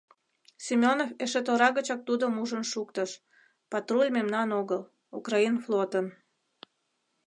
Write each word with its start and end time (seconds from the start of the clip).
Семёнов 0.65 1.09
эше 1.23 1.41
тора 1.47 1.69
гычак 1.77 2.01
тудым 2.07 2.33
ужын 2.41 2.63
шуктыш: 2.71 3.11
патруль 3.71 4.09
мемнан 4.17 4.49
огыл— 4.61 4.81
украин 5.17 5.55
флотын. 5.65 6.05